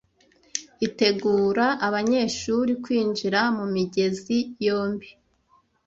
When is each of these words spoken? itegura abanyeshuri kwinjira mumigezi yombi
itegura 0.87 1.65
abanyeshuri 1.87 2.71
kwinjira 2.83 3.39
mumigezi 3.57 4.37
yombi 4.65 5.09